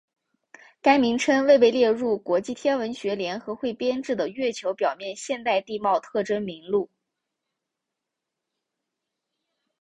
[0.81, 6.89] 该名称未被列入国际天文学联合会编制的月球表面现代地貌特征名录。